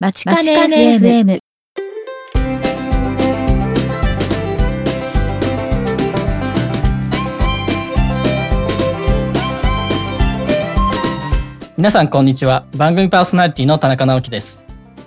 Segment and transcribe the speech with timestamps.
[0.00, 1.40] まちかね FM。
[11.76, 12.64] 皆さんこんにちは。
[12.76, 14.62] 番組パーソナリティの田中直樹です。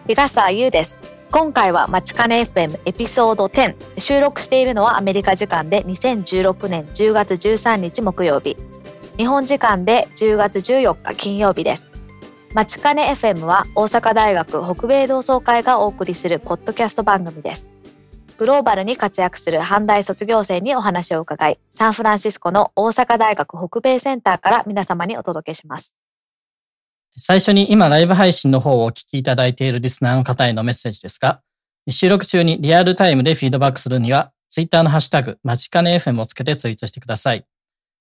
[0.09, 0.97] 湯笠優です。
[1.31, 8.57] 今回はまちかね FM エピソード10収録しているのはアメリカ時間で2016年10月13日木曜日。
[9.15, 11.90] 日本時間で10月14日金曜日です
[12.53, 17.69] まちかね FM は大阪大学北米同窓会がお送りするポッドキャスト番組です。
[18.37, 21.59] グローバルに活躍する阪大卒業生にお話を伺い。
[21.69, 25.95] サンフランシスコの大阪大学北米センターから皆様にお届けします。
[27.15, 31.41] 最初に今ライブ配信の方をお聞きいただいているリスナーの方へのメッセージですが、
[31.89, 37.45] 収録中にリアルタイムでフィードバックするには、ツイッターのハッシュタグ、まちかね FM をつけてツイートしてください。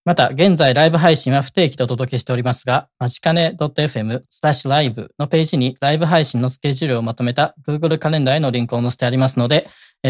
[0.06, 9.68] また、現在ライブ配信は不定期でお届けしておりますが、まちかね .fm スタッシュライブのページにライブ配信のスケジュールをまとめた Google カレンダーへのリンクを載せてありますので、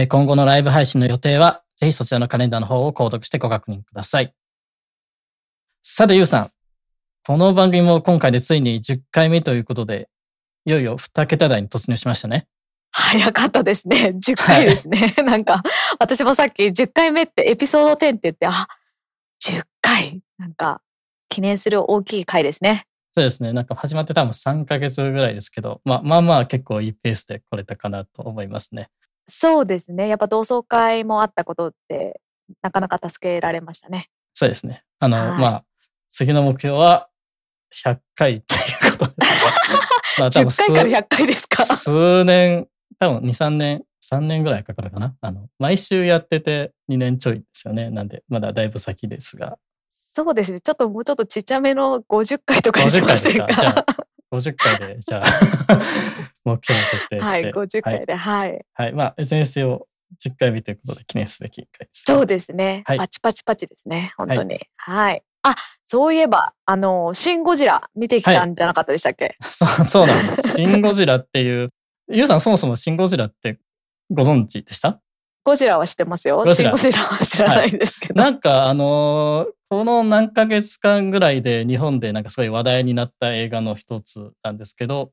[0.09, 4.33] 今後のライブ配信の予定は、ぜひそちらのカレンダーの方を購読してご確認ください。
[5.83, 6.51] さて、ゆうさん。
[7.27, 10.09] この番組も今回でついに10回目ということで、
[10.67, 12.47] いよいよ2桁台に突入しましたね。
[12.93, 14.13] 早かったですね。
[14.15, 15.15] 10回ですね。
[15.17, 15.63] はい、なんか、
[15.99, 18.69] 私もさっき10回目ってエピソード10って言って、あ、
[19.43, 19.65] 10
[20.01, 20.23] 回。
[20.39, 20.81] なんか、
[21.29, 22.87] 記念する大きい回ですね。
[23.15, 23.53] そうですね。
[23.53, 28.89] なんか始まって多分3ヶ月ぐらいですけど、まあまあまあ結構いいペースで来れたかなと思いますね。
[29.29, 30.09] そうですね。
[30.09, 32.21] やっぱ同窓会もあったことって、
[32.63, 34.09] なかなか助けられましたね。
[34.35, 34.85] そうですね。
[35.01, 35.65] あの、まあ、
[36.09, 37.09] 次の目標は
[37.85, 39.15] 100回っていうことで。
[40.19, 41.65] まあ、多分10回から100回ですか？
[41.67, 45.17] 数年、多分2、3年、3年ぐらいかかるかな。
[45.21, 47.91] あの、毎週やってて2年ちょいですよね。
[47.91, 49.59] なんで、まだだいぶ先ですが。
[50.13, 50.61] そうですね。
[50.61, 53.61] ちょっともうちょっとちっちゃめの50回とかにしませんか？50回ですか？
[53.61, 53.87] じゃあ、
[54.37, 55.27] 50回で、じゃあ
[56.45, 57.21] 目標を設定して。
[57.21, 58.65] はい、50回で、はい。
[58.75, 59.87] はい、まあ、SNS を
[60.21, 62.17] 10回目ということで記念すべき回です、ね。
[62.17, 62.83] そうですね。
[62.87, 64.13] はい、パチパチパチですね。
[64.17, 64.61] 本当に。
[64.77, 65.55] はい、はいあ、
[65.87, 70.57] そういえば、あの、シン・ゴジラ見てきたんじゃなかったでしたっけ、はい、そうそうなんです。
[70.57, 71.71] シン・ゴジラっていう、
[72.11, 73.59] ゆうさんそもそもシン・ゴジラって
[74.11, 75.01] ご存知でした？
[75.43, 76.45] ゴジラは知ってますよ。
[76.47, 78.21] シン・ゴジラは知らないですけど。
[78.21, 85.13] はい、なんかあのー、この何ヶ月間ぐらいで日本でなんかすごい話題になった映画の一つなんですけど、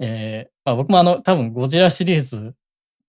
[0.00, 2.54] えーまあ、僕もあの多分ゴジラシリーズ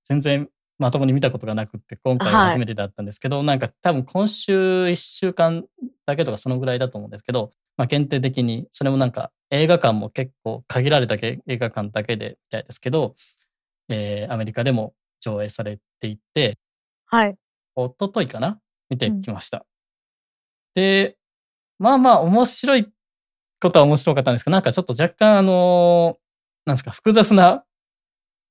[0.04, 5.64] 全然まともに見たことがなくって今回初めてだったんですけど、はい、なんか多分今週1週間
[6.06, 13.16] だけとかそのぐらいだと思うんですけど、まあ、限定的にそれもなんか映画館も結構限られた映画館だけでみたいですけど、
[13.88, 16.58] えー、アメリカでも上映されていて、
[17.06, 17.38] はい。
[17.78, 19.60] 一昨日かな見てきました。
[19.60, 19.64] うん、
[20.76, 21.18] で、
[21.80, 22.88] まあまあ面白い
[23.62, 26.18] ことは面白かったんですけど、なんかちょっと若干あの
[26.66, 27.64] なんですか、複雑な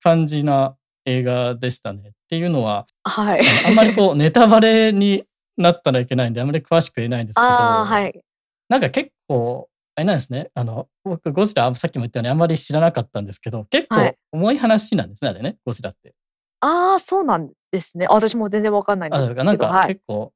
[0.03, 2.11] 感じな映画でしたね。
[2.11, 5.25] っていうのは、はい、あんまりこう ネタバレに
[5.57, 8.25] なったらいけないんで、あんまり詳しく言えないんですけど、はい、
[8.69, 10.51] なんか結構、あれなんですね。
[10.55, 16.15] あの、僕、ゴジラ、さっきも言ったようにあんまり知らなかったんですけど、結構重い話なんですね、はい、あれね、ゴジラって。
[16.61, 18.07] ああ、そうなんですね。
[18.09, 19.45] 私も全然わかんないんですけど。
[19.45, 20.33] なんか結構、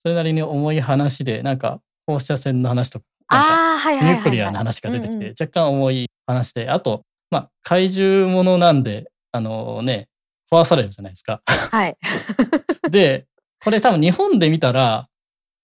[0.00, 10.08] それなりに重い話で、なんか放射線の話とか、あはいニュークリアの話が出てきて、若干重い話で、あと、まあ、怪獣ものなんで、あのね、
[10.50, 11.42] 壊されるじゃないですか。
[11.46, 11.96] はい。
[12.90, 13.26] で、
[13.62, 15.08] これ多分日本で見たら、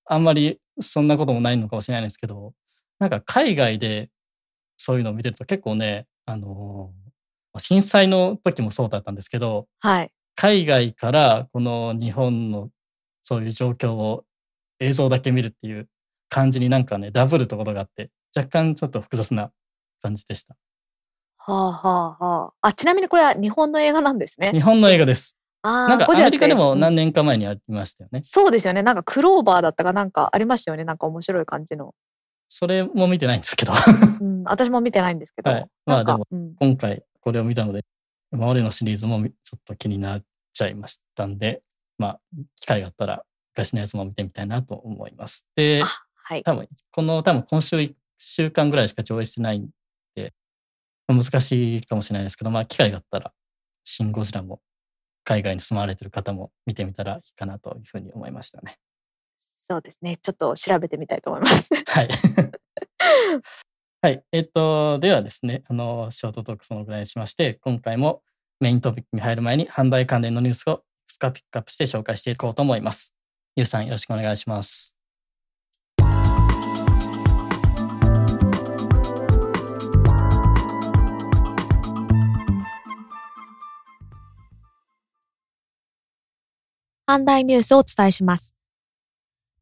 [0.06, 2.52] あんまりそんなこともないのかもしれないんですけど、
[2.98, 4.10] なんか海外で
[4.76, 10.10] そういうのを見てると結構ね、あのー、震災の時もそうだったんですけど、はい。
[10.36, 12.68] 海外からこの日本の
[13.24, 14.24] そういう状況を
[14.78, 15.88] 映像だけ見るっていう
[16.28, 19.50] 感じになんかね、ダブるところがあって、若干ちょっと複雑な
[20.02, 20.54] 感じでした。
[21.38, 22.68] はあはあはあ。
[22.68, 24.52] あ、ちなみにこれは日本の映画なんですね。
[24.52, 25.36] 日本の映画です。
[25.62, 28.82] あなんかアメリカでも何年か前にありましたよね、そうですよね。
[28.82, 30.84] なんかクローバーだったかなんかありましたよね。
[30.84, 31.94] なんか面白い感じの。
[32.50, 33.72] それも見てないんですけど
[34.20, 34.44] うん。
[34.44, 35.50] 私も見てないんですけど。
[35.50, 36.26] はい、まあでも、
[36.60, 37.82] 今回これを見たので、
[38.30, 40.22] 今までのシリーズもちょっと気になっ
[40.52, 41.62] ちゃいましたんで、
[41.98, 42.20] まあ、
[42.60, 43.24] 機会があったら
[43.54, 45.46] 昔のやつも見てみたいなと思います。
[45.54, 45.82] で、
[46.14, 49.68] はい、多分、この多分今週1週間ぐらいしか上映してないん
[50.14, 50.32] で、
[51.06, 53.32] 難しいかもしれないですけど、まあ、機会があったら、
[53.84, 54.60] シン・ゴジラも
[55.24, 58.78] 海外に住まわれてる方も見てみたらいいかなというふうに思いましたね。
[59.36, 60.18] そうですね。
[60.18, 61.70] ちょっと調べてみたいと思います。
[61.74, 62.08] はい。
[64.02, 64.22] はい。
[64.32, 68.22] えっ、と、ではですね、あの、ショートトークそのぐらいにしまして、今回も
[68.60, 73.14] メイントピックに入る前に、販売関連のニュースをつかピックアップして紹介していこうと思います。
[73.56, 74.96] ゆうさんよろしくお願いします。
[87.06, 88.54] 半大ニュースをお伝えします。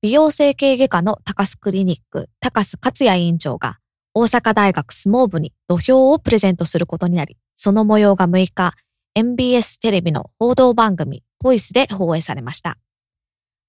[0.01, 3.79] 美容整形外科の高須クリニック、高須克也院長が
[4.15, 8.75] 大阪大学相撲部に土俵をプレゼントすることになり、その模様が6日、
[9.15, 12.79] MBS テレビの報道番組、ボイスで放映されました。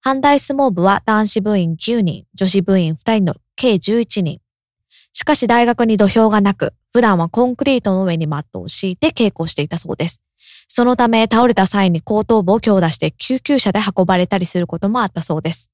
[0.05, 4.39] 阪大相撲部は男子部員9人、女子部員2人の計11人。
[5.11, 10.21] しかし大学に土俵がなく、普段はコンクリートの上にマットを敷いて稽古していたそうです。
[10.69, 15.71] そのため倒れた際に後頭部を強打して救急車で運ばれたりすることもあったそうです。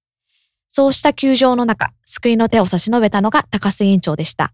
[0.68, 4.52] そうした窮状の中、救いの手を差し伸べたのが高須委員長でした。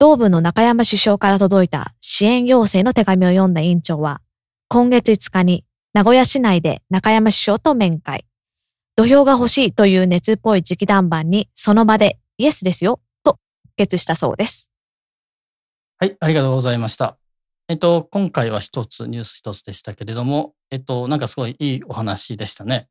[0.00, 4.20] 同部の中山首相から届いた支援要請の手紙を読んだ委員長は、
[4.68, 8.24] 今月5日に名古屋市内で中山首相と面会。
[8.96, 13.38] 土俵が欲しいという熱っぽい直談判にその場でイエスですよと
[13.76, 14.70] 決したそうです。
[15.98, 17.16] はい、ありがとうございました。
[17.68, 22.88] えっと、今回は一つ、ニュース一つでしたけれども、えっと、なんかすごいいいお話でしたね。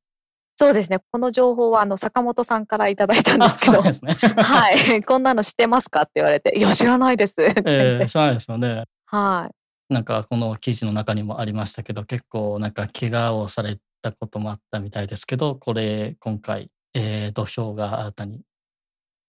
[0.55, 0.99] そうですね。
[1.11, 3.91] この情報はあの坂本さんからいただいたんであ、すけどね。
[4.41, 7.41] はい、こんなの知ってますかって言われて、いや知らないです。
[7.41, 8.83] って言ってえー、そうなんですよね。
[9.05, 9.55] はい。
[9.93, 18.41] なんかこの記事の中にもありましたけど、結構なんか怪我をされたこともあったみたいですけど、これ今回、えー土俵が新たに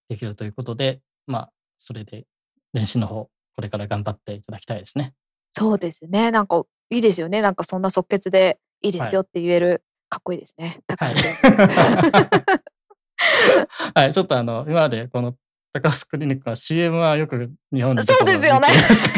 [0.09, 2.25] できるということで、まあ、それで
[2.73, 5.13] 練習の方、これから頑張っていただきたいですね。
[5.51, 6.31] そうですね。
[6.31, 7.41] なんかいいですよね。
[7.41, 10.81] なんかそんな即決でいいですよって言える、かっこいいですね。
[10.87, 11.15] 高はい。
[13.95, 15.35] はい、ちょっとあの、今までこの
[15.75, 18.69] 高須クリニックは CM はよく日本でそうですよね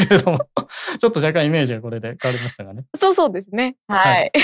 [0.08, 0.40] けれども、
[1.00, 2.86] ちょっと若干イメージがこれで変わりましたがね。
[2.98, 3.76] そうそうですね。
[3.88, 3.98] は。
[4.00, 4.32] はい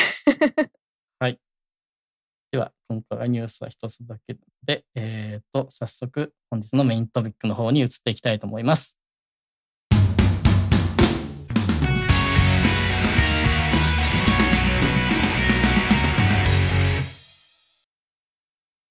[2.52, 9.00] では、今回はニュースは一つだけで、えっ、と、早速本日のメイントピックの方に移っていきたいと思います。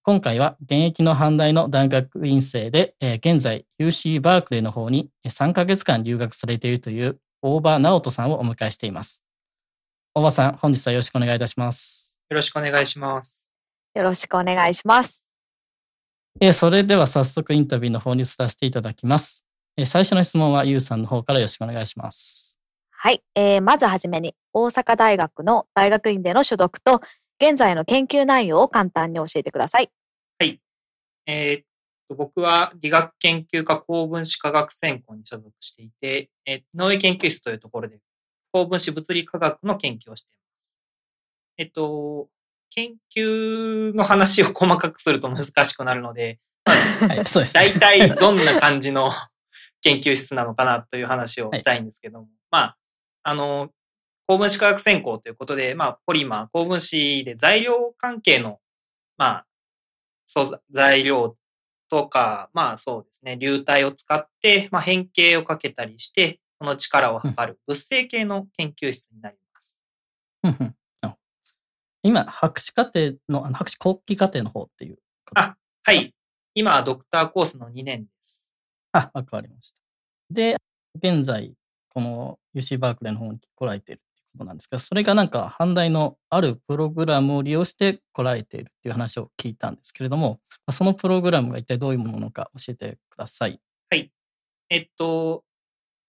[0.04, 9.22] 今回は現役の阪大の大学院生で、えー現在 UC バークレーの方にえー3ヶ月間留学されているという大場直人さんをお迎えしています。
[10.14, 12.18] 大場さん、本日はよろしくお願いいたします。
[12.28, 13.50] よろしくお願いします。
[13.94, 15.24] よろしくお願いします。
[16.40, 19.46] えーそれでは早速インタビューの方に移らせていただきます。
[19.76, 22.58] えー最初の質問はゆうさんの方からよろしくお願いします。
[22.90, 23.22] はい。
[23.36, 27.00] えーまずはじめに、大阪大学の大学院での所属と、
[27.42, 29.90] 現在の研究内容を簡単に教えてください。
[30.38, 30.60] はい。
[31.26, 31.64] えーっ
[32.08, 37.98] と、僕は理学研究科高分子化学専攻に所属していて、えー農研究室というところで
[38.52, 40.78] 高分子物理化学の研究をしています。
[41.58, 42.28] えっと、
[42.70, 47.72] 研究の話を細かくすると難しくなるので、 はい、そうです、ね。
[47.80, 49.10] 大体どんな感じの
[49.80, 52.76] 研究室なのかなという話をしたいんですけども、 まあ、
[53.24, 53.70] あの、
[54.26, 58.60] 高分子化学専攻ということで、まあ、ポリマー、高分子で材料関係の、
[59.16, 59.46] まあ、
[60.24, 61.36] 素材料
[61.92, 69.84] とか、まあそうですね、流体を使って、まあ変形をかけたりして、その力を測る物性系の研究室になります。
[70.42, 71.16] うんうんあ
[72.02, 74.98] 今、博士課程の、あの博士後期課程の方っていう。
[75.34, 75.54] あ
[75.84, 76.14] はい。
[76.54, 78.50] 今はドクターコースの2年です。
[78.92, 79.76] あ、わかりました。
[80.30, 80.56] で、
[80.96, 81.52] 現在、
[81.90, 93.60] この UC バークレーの方に来られていることなんですけど、それがなんか、阪大のあるプログラムを利用して来られているっていう話を聞いたんですけれども、まあそのプログラムが一体どういうものなのか教えてください。
[94.72, 95.44] えっと、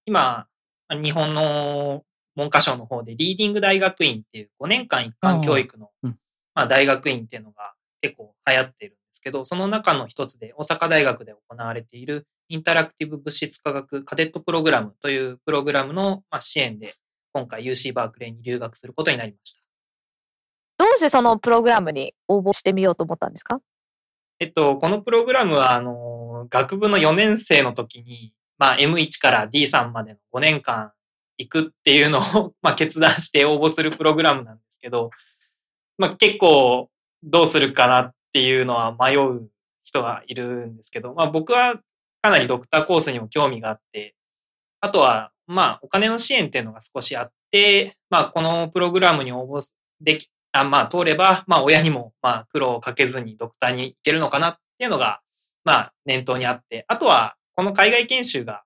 [0.05, 0.47] 今、
[0.89, 2.03] 日本の
[2.37, 6.13] 文科省の方でリーディング大学院っていう5年間一貫教育の、ま
[6.53, 16.95] あ、大学院っていうのが結構流行っているんですけど、その中の一つで大阪大学で行われているインタラクティブ物質科学カデットプログラムというプログラムのまあ支援で
[17.33, 19.63] 今回 UC バークレーに留学することになりました。
[20.77, 23.59] どうしてそのプログラムに応募してみようと思ったんですか？
[24.39, 30.91] えっと、このプログラムは、あの、学部の4年生の時に、まあ、M1 から D3 までの5年間
[31.37, 35.11] 行くっていうのを、 まあ、決断して応募するプログラムなんですけど、
[35.97, 36.89] まあ、結構
[37.23, 39.49] どうするかなっていうのは迷う
[39.83, 41.79] 人がいるんですけど、まあ、僕は
[42.21, 44.15] かなりドクターコースにも興味があって、
[44.81, 49.61] あとは、まあ、お金の支援っていうのが少しあって、まあ、このプログラムに応募
[50.01, 55.21] でき、あまあ、通れば、まあ、親にも、まあ、苦労をかけずにドクターに行けるのかなっていうのが、
[55.63, 58.63] まあ、念頭にあって、あとは、この海外研修が、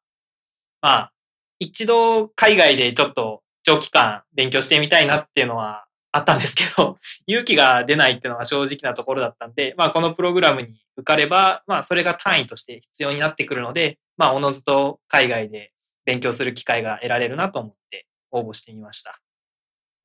[0.82, 1.14] まあ、
[1.60, 15.72] 一度海外でちょっと長期間勉強してみたいなっていうのはあったんですけど、 勇気が出ないっていうのが正直なところだったんで、まあ、このプログラムに受かれば、まあ、それが単位として必要になってくるので、まあ、おのずと海外で
[16.08, 19.20] 勉強する機会が得られるなと思って応募してみました。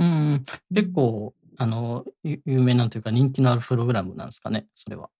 [0.00, 0.44] うん、
[0.74, 5.10] 結構、あの、ゆ有名なんというか人気のあるプログラムなんですかね、それは。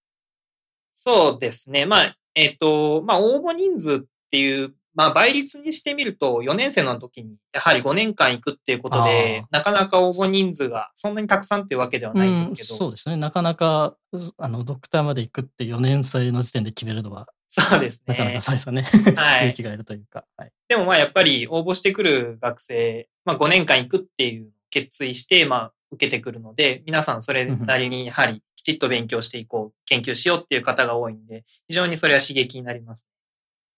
[0.92, 1.86] そうですね。
[1.86, 4.00] まあ、えっ、と、まあ、応募人数っ
[4.32, 13.16] ていう、まあ、倍率にしてみると、4年生の時に、やはり5年間行くっていうことで、なかなか応募人数がそんなにたくさんっていうわけではないんですけど、うんそうですね。
[13.16, 13.96] なかなか、
[14.36, 18.40] あの、ドクターまで行くって4年生の時点で決めるのは、そうですなかなかね。
[18.40, 18.82] そうですよね。
[19.14, 19.50] はい。
[19.50, 20.24] 勇気がいるというか。
[20.72, 20.76] はい。
[20.76, 33.08] でもまあやっぱり応募してくる学生、まあ5年間行くっていう決意して、まあ受けてくるので、皆さんそれなりにやはりきちっと勉強していこう、研究しようっていう方が多いんで、非常にそれは刺激になります。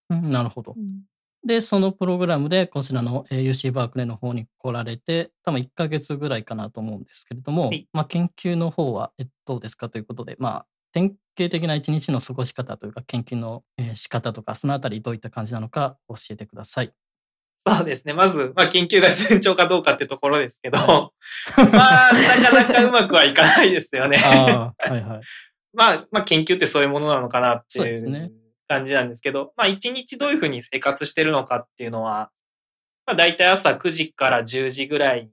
[0.09, 0.75] うんなるほど。
[1.45, 9.11] で、そのプログラムでこちらのえー UC バークレーの方に来られて、多分1ヶ月ぐらいかなと思うんですけれども、はいまあ研究の方は、
[9.45, 16.93] どうですかということで、まあ、典型的な一日の過ごし方というか、研究のえー仕方とか、そのあたりどういった感じなのか教えてください。
[17.67, 18.13] そうですね。
[18.13, 21.11] まず、まあ研究が順調かどうかってところですけど、は
[21.73, 24.17] まあなかなかうまくはいかないですよね。
[24.17, 25.21] はいはい。
[25.73, 28.31] まあ、まあ研究ってそういうものなのかなっていそう
[28.69, 32.31] 感じなんですけど、まあ一日どういうふうに生活してるのかっていうのは、
[33.05, 35.29] まあ大体朝9時から10時ぐらい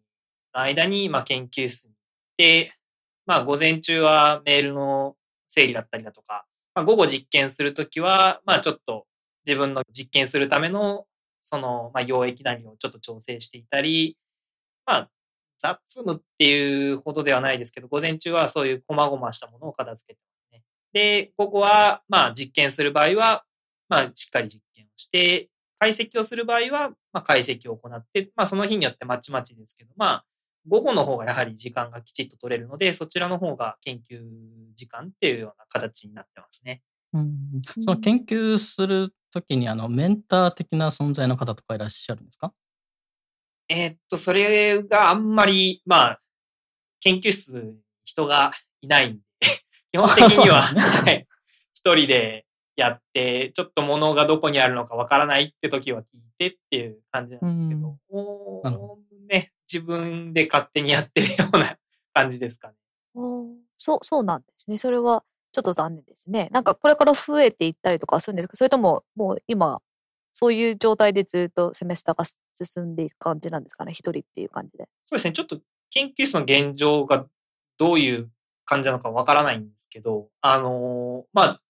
[0.54, 1.96] の間に、まあ研究室に行っ
[2.36, 2.74] て、
[3.26, 5.14] まあ午前中はメールの
[5.52, 9.06] 整理だったりだとか、まあ午後実験するときは、まあちょっと
[9.46, 11.04] 自分の実験するための、
[11.40, 14.16] その、まあ溶液なりをちょっと調整していたり、
[14.86, 15.10] まあ
[15.58, 20.20] 雑務っていうほどではないですけど、午前中はそういう細々したものを片付けて
[20.52, 20.62] ますね。
[20.92, 23.44] で、午後は、まあ実験する場合は、
[23.88, 30.24] まあしっかり実験をして、解析をする場合は、まあ解析を行って、まあその日によってまちまちですけど、まあ
[30.68, 34.20] 午後の方がやはり時間がきちっと取れるので、そちらの方が研究
[34.74, 36.82] 時間っていうような形になってますね。
[37.12, 37.62] うん。
[37.82, 42.52] その研究するときに、あの、メンター的な存在の方とかいらっしゃるんですか？
[43.68, 46.20] えーっと、それがあんまり、まあ、
[47.00, 49.20] 研究室に人がいないんで、
[49.92, 50.80] 基本的には、ね。
[50.80, 51.26] はい。
[51.74, 56.06] 一人でやって、ちょっと物がどこにあるのかわからないって時は聞い
[56.38, 59.11] てっていう感じなんですけど、おなるほね、
[59.72, 61.78] 自分で勝手にやってるような
[62.12, 62.74] 感じですかね。
[63.76, 64.78] そう、そうなんですね。
[64.78, 66.48] それはちょっと残念ですね。
[66.52, 68.56] なんかこれから増えていったりとかするんですか？
[68.56, 69.80] それとももう今、
[70.34, 73.92] そういう状態でずっとセメスターが進んでいく感じなんですかね？
[73.92, 74.88] 一人っていう感じで。
[75.06, 75.60] そうですね、ちょっと
[75.90, 77.26] 研究室の現状が
[77.78, 78.30] どういう
[78.64, 81.62] 感じなのかわからないんですけど、あのーまあ、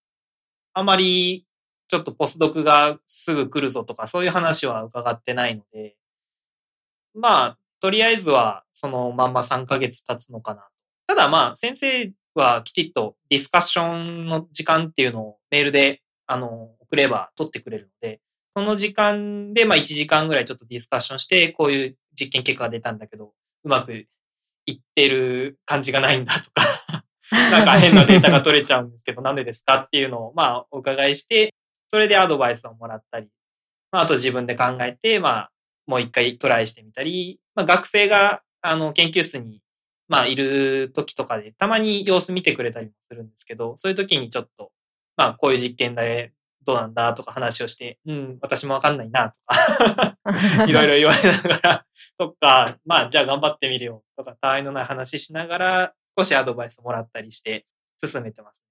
[0.74, 1.46] あまり
[1.88, 5.96] ちょっとポスドクがすぐ来るぞとかそういう話は伺ってないので、
[7.14, 10.68] まあ、とりあえずはそのまんま3ヶ月経つのかな。
[11.08, 18.20] ただまあ、先生はきちっとディスカッションの時間っていうのをメールで、あの、送れば取ってくれるので、
[18.56, 23.32] その時間で、まあ1時間ぐらいちょっとディスカッションして、こういう実験結果が出たんだけど、
[23.64, 23.92] うまく
[24.66, 27.04] いってる感じがないんだとか、
[27.50, 31.52] なんか変なデータが取れちゃうんですけど、なんでですかっていうのを、まあお伺いして、
[31.88, 33.26] それでアドバイスをもらったり、
[33.90, 35.51] まああと自分で考えて、まあ
[35.86, 39.60] もう一回トライしてみたり、まあ学生が、あの、研究室に、
[40.08, 44.70] まあいる時とかで、たまに様子見てくれたりもするんですけど、そういう時にちょっと、
[45.16, 46.32] まあこういう実験で
[46.64, 50.16] どうなんだとか話をして、うん、私もわかんないなとか、
[50.66, 51.86] いろいろ言われながら、
[52.18, 57.66] そっか、まあじゃあ頑張ってみるよとか、たわいのない話しながら、少しアドバイスもらったりして
[57.98, 58.64] 進めてます。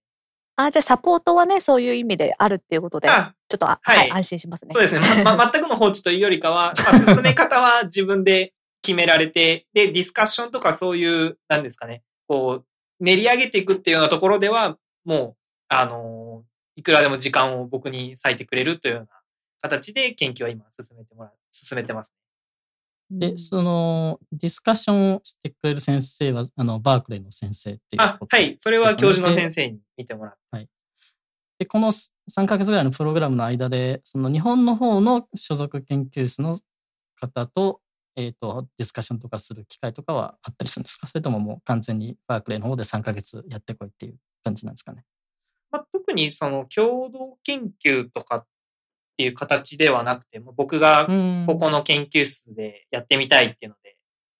[0.66, 4.72] あ、じゃあサポートはね、そういう意味であるっていうことで、ちょあ、っとあ、はいはい、安心しますね。
[4.74, 5.24] そうですね。
[5.24, 12.66] ま、ま、 全くの放置というよりかは、まあ、進め方は自分で決められて、 で、ディスカッションとかそういう、なんですかね、こう、
[13.04, 16.44] 練り上げていくっていうようなところでは、もう、あの
[16.76, 19.08] いくらでも時間を僕に割いてくれるというような
[19.62, 22.14] 形で研究は今進めてもらう、進めてます。
[23.12, 28.56] で、その、ディスカッションをしてくれる先生は、あの、バークレーの先生っていうあこ、とはい。
[28.58, 30.70] それは教授の先生に見てもらって。
[31.60, 36.58] で、この3ヶ月ぐらいのプログラムの間で、その日本の方の所属研究室の
[37.20, 37.82] 方と、
[38.16, 41.06] えっ、と、ディスカッションとかする機会とかはあったりするんですか？
[41.06, 45.04] それとももう完全にバークレーの方で3ヶ月やってこいっていう感じなんですかね。
[45.70, 48.46] まあ、特にその共同研究とかっ
[49.22, 51.46] ていう形ではなくて、もう僕がうん。
[51.48, 53.96] ここの研究室でやってみたいっていうので、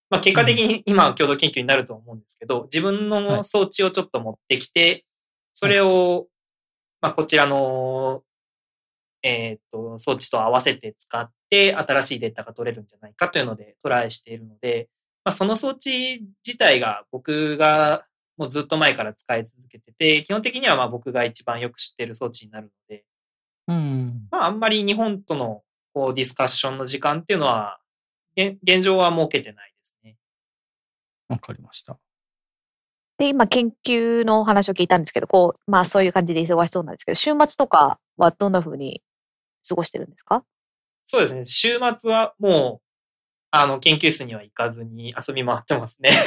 [0.10, 5.06] まあ結果的に今は共同研究になると思うんですけど、自分の装置をちょっと持ってきて、
[5.54, 6.28] それを、
[7.00, 8.24] まあこちらの、
[9.22, 14.90] えっと、装置と合わせて使って新しいデータが取れるんじゃないかというのでトライしているので、
[15.24, 18.06] まあその装置自体が僕が
[18.38, 23.06] もうずっと前から使い続けてて、基本的にはまあ僕が一番よく知っている装置になるので、
[23.72, 24.28] うん。
[24.32, 25.64] まあ、あんまり日本との
[25.94, 27.80] こうディスカッションの時間っていうのは、
[28.38, 30.18] 現現状は設けてないですね。
[31.28, 31.98] わかりました。
[33.18, 39.02] で、今研究のお話を聞いたんですけど、こう、まあそういう感じで忙しそうなんですけど、週末とかはどんな風に
[39.68, 40.44] 過ごしてるんですか？
[41.04, 41.46] そうですね。
[41.46, 42.88] 週末はもう、
[43.54, 46.12] あの、研究室には行かずに遊び回ってますね。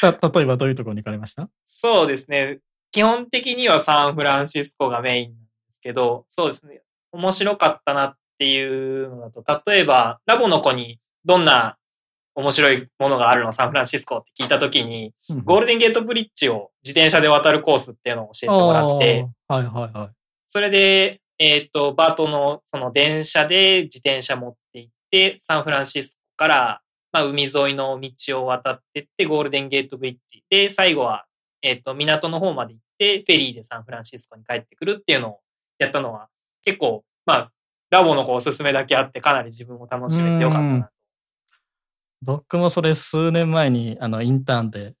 [0.00, 1.48] た 例えばどういうところに行かれました？
[1.64, 2.60] そうですね。
[2.92, 5.38] 基本的にはサンフランシスコがメインなんで
[5.72, 6.82] すけど、そうですね。
[7.10, 11.76] 面白かったなっていうのだと、例えば、ラボの子にどんな
[12.34, 13.52] 面白いものがあるの？
[13.52, 15.12] サンフランシスコって聞いたときに、
[15.44, 20.10] ゴールデンゲートブリッジを自転車で渡るコースっていうのを教えてもらって、はいはいはい。
[20.46, 26.80] それで、えっ、と、バートのその電車で自転車持って行って、サンフランシスコから、
[27.10, 31.24] まあ、海沿いの道を渡ってって、ゴールデンゲートブリッジで、最後は、
[31.60, 35.40] えっ、と、港の方まで行って、フェリーでサンフランシスコに帰ってくるっていうのを
[35.78, 36.28] やったのは、
[36.64, 37.52] 結構、まあ、
[37.90, 40.90] ラボの子おすすめだけあって、かなり自分も楽しめてよかったな。
[42.22, 44.94] 僕もそれ数年前に、あの、インターンで、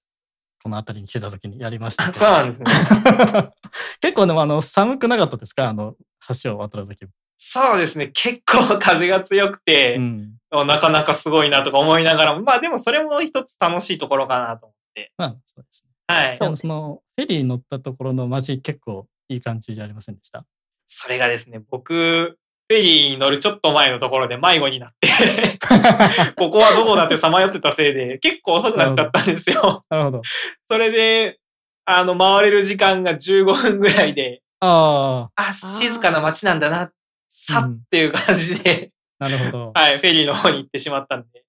[0.62, 2.24] この辺りに来てた時にやりましたけど。
[2.24, 3.50] そうなんですね。
[4.00, 5.68] 結構でも、あの、寒くなかったですか？
[5.68, 5.96] あの、
[6.42, 7.06] 橋を渡る時。
[7.36, 8.08] そうですね。
[8.08, 10.38] 結構風が強くて、うん。
[10.50, 15.12] なかなかすごいなとか思いながらも、まあでもそれも一つ楽しいところかなと思って。
[15.16, 15.91] まあ、そうですね。
[16.06, 16.38] はい。
[16.38, 20.44] でもその、フェリーに乗ったところの街、結構いい感じじゃありませんでした？
[20.86, 25.08] それがですね、僕、フェリーに乗るちょっと前のところで迷子になって、
[26.36, 29.84] ここはどこだってさまよってたせいで、結構遅くなっちゃったんですよ。
[29.90, 30.22] なるほど。
[30.70, 31.38] それで、
[31.84, 36.92] あの、回れる時間が15分ぐらいで、ああ、あ、静かな街なんだな、
[37.28, 39.72] さっていう感じで、なるほど。
[39.74, 41.44] はい、フェリーの方に行ってしまったんで。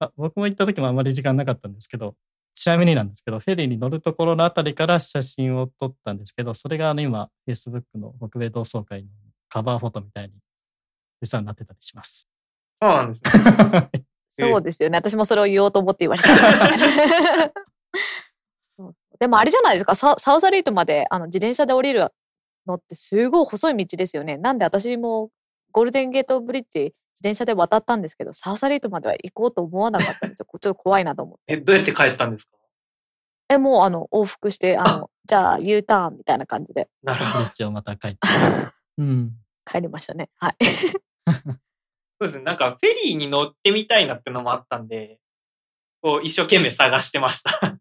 [0.00, 2.14] あ僕も行った時もあまり時間なかったんですけど、
[2.54, 9.08] ちなみになんですけど、フェリーに乗るところのあたりから写真を撮ったんですけど、それがあの今、Facebook の北米同窓会の
[9.48, 10.34] カバーフォトみたいに
[11.22, 12.28] 実はなってたりします？
[12.82, 13.30] そうなんですね。
[14.38, 14.98] そうですよね。
[14.98, 16.28] 私もそれを言おうと思って言われた。
[19.18, 22.08] でもあれじゃないですか、ササウザレイトまであの自転車で降りる
[22.66, 24.38] のってすごい細い道ですよね。
[24.38, 25.30] なんで私も
[25.72, 30.46] ゴールデンゲートブリッジ自転車で渡ったんですけど、サウザレイトまでは行こうと思わなかったんですよ。
[30.46, 31.54] こちょっと怖いなと思って。
[31.54, 32.56] え、どうやって帰ったんですか？
[33.50, 37.44] え、もうあの往復して、あの、じゃあ U ターンみたいな感じでなるほど。
[37.58, 38.18] 道をまた帰って。
[38.98, 39.32] うん。
[39.70, 40.30] 帰りましたね。
[40.36, 40.56] はい。
[40.64, 40.70] そ
[41.32, 41.58] う
[42.22, 42.44] ですね。
[42.44, 45.18] なんかフェリーに乗ってみたいなってのもあったんで、
[46.02, 47.78] こう一生懸命探してました。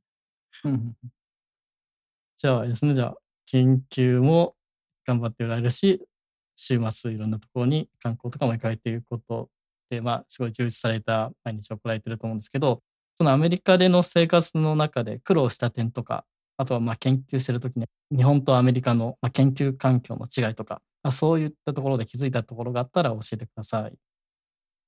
[0.66, 0.96] うん
[2.38, 4.56] じゃあですね、じゃあ、研究も
[5.06, 6.02] 頑張っておられるし、
[6.60, 9.50] 週末いろんなところに観光とかも行かれていること
[9.90, 12.82] で、まあ、すごい充実された毎日を送られてると思うんですけど、
[13.16, 16.26] そのアメリカでの生活の中で苦労した点とか、
[16.58, 23.94] あとはまあ研究してるときに日本とアメリカの研究環境の違いとか、まあ、そういったところで気づいたところがあったら教えてください。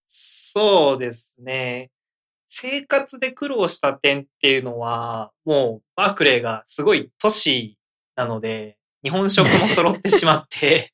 [0.07, 1.89] そうですね。
[2.47, 7.77] 生活で苦労した点っていうのは、もうバークレーがすごい都市
[8.17, 10.91] なので、日本食も揃ってしまって、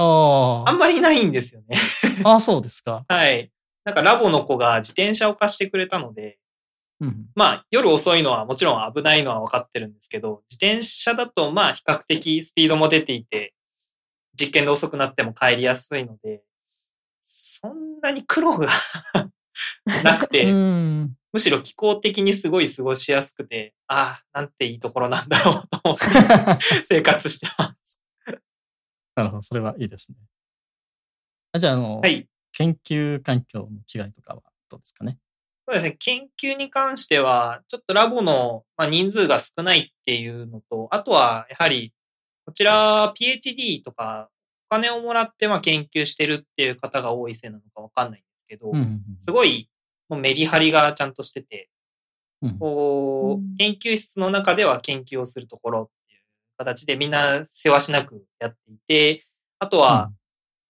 [0.00, 1.76] ああんまりないんですよね。
[2.24, 3.04] あ、あそうですか。
[3.08, 3.50] はい。
[3.84, 6.38] なんかラボの子が自転車を貸してくれたので、
[7.00, 13.54] うん、まあ夜遅いのはもちろん危ないのは分かってるんですけど、自転車だとまあ比較的スピードも出ていて、
[14.38, 16.42] 実験で遅くなっても帰りやすいので、
[17.20, 18.68] そんなに苦労が
[20.04, 21.14] なくて、うん。
[21.32, 26.04] むしろ気候的にすごい過ごしやすくて、ああ、なんていいところなんだろうと思って
[26.88, 27.77] 生活してます。
[29.18, 30.18] なるほど、それはいいですね。
[31.52, 32.28] あじゃあ、あの、はい。
[32.52, 35.18] 研究環境の違いとかはどうですかね？
[35.66, 35.96] そうですね。
[35.98, 41.92] 研究に関しては、ちょっとラボの、まあ、人数が少ないっていうのと、あとは、やはり、
[42.46, 44.30] こちら PhD とか、
[44.70, 49.68] お金をもらってまあ研究してるっていう方が多いせいなのかわかんないんですけど、うんうんすごい、
[50.08, 51.68] もうメリハリがちゃんとしてて、
[52.42, 55.97] うんうんこう研究室の中では研究をするところっていう
[56.58, 59.24] 形でみんな世話しなくやっていて、
[59.58, 60.10] あとは、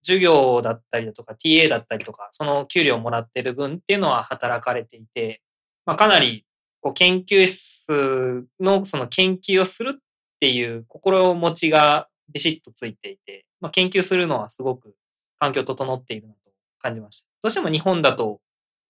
[0.03, 5.43] 授業だったりだとか TA だったりとか、その給料をもらってる分っていうのは働かれていて、
[5.85, 6.45] まあ、かなり
[6.81, 9.99] こう研究室のその研究をするっ
[10.41, 14.95] ていう心持ちがビシッとついていて、まあ、研究するのはすごく
[15.39, 16.39] 環境整っているなと
[16.79, 17.29] 感じました。
[17.43, 18.41] どうしても日本だと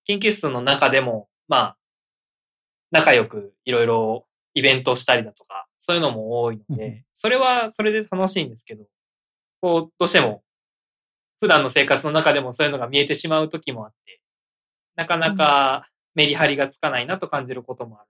[0.04, 1.76] 研究室の中でも、まあ、
[2.90, 8.84] 仲良くいろいろイベントをしたりだとか、そういうのも多いのうんで、それはそれで楽しいんですけど、
[9.60, 10.42] こう、どうしても
[11.40, 14.20] 普段の生活の中でもそういうのが見えてしまう時もあって、
[14.96, 18.08] なかなかメリハリがつかないなと感じることもある。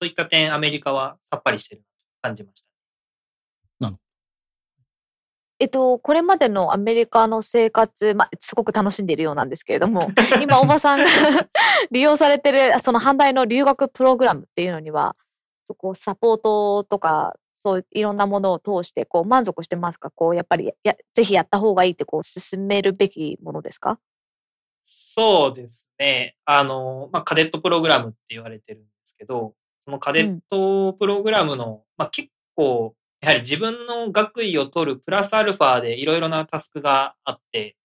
[0.00, 2.70] そういった点、アメリカはさっぱりしてるなと感じました。
[5.60, 11.04] えっと、これまでのアメリカの生活、まあ、すごく楽しんでいるようなんですけれども、 今、おばさんが
[11.92, 15.14] 利用されてる、その阪大の留学プログラムっていうのには、
[15.70, 20.10] そこサポートとか、そういろんなものを通して、こう、満足してますか？
[20.10, 24.00] こう、やっぱりや、ぜひやった方がいいって、こう、進めるべきものですか？
[24.82, 26.34] そうですね。
[26.44, 37.76] あの、まあ、カデットプログラムって言われてるんですけど、そのカデットプログラムの、うん、まあ、結構、やはり自分の学位を取るプラスアルファでいろいろなタスクがあって、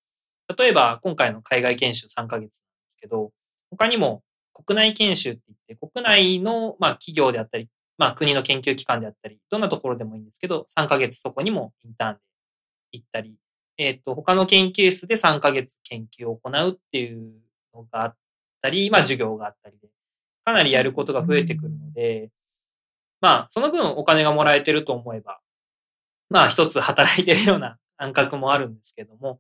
[0.57, 2.49] 例えば今回の海外研修3ヶ月なんで
[2.87, 3.31] すけど、
[3.69, 12.19] 他にも国内研修って言って、国内のまあ企業であったり、まあ国の研究機関であったり、どんなところでもいいんですけど、3ヶ月そこにもインターンで
[12.93, 13.35] 行ったり、
[13.77, 17.33] えっ、ー、と、他の研究室で3ヶ月研究を行うっていう
[17.73, 18.15] のがあっ
[18.61, 19.87] たり、まあ授業があったりで、
[20.45, 22.29] かなりやることが増えてくるので、
[23.21, 25.39] まあ、その分お金がもらえてると思えば、
[26.29, 29.39] まあ一つ働いてるような感覚もあるんですけども、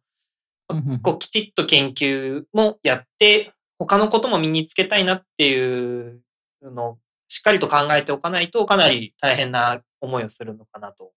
[1.03, 6.21] こうきちっと研究もやって、他のことも身につけたいなっていう
[6.63, 11.11] のをしっかりと考えておかないとかなり大変な思いをするのかなと。